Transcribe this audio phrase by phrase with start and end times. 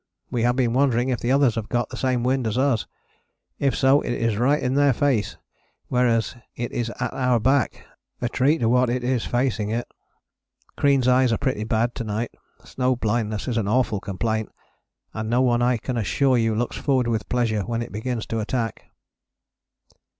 [0.31, 2.87] We have been wondering if the others have got the same wind as us.
[3.59, 5.37] If so it is right in their face,
[5.89, 7.85] whereas it is at our back,
[8.19, 9.87] a treat to what it is facing it.
[10.75, 12.31] Crean's eyes are pretty bad to night.
[12.65, 14.49] Snow blindness is an awful complaint,
[15.13, 18.39] and no one I can assure you looks forward with pleasure when it begins to
[18.39, 18.85] attack.